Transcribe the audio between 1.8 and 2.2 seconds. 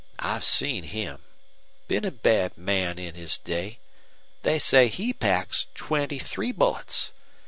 Been a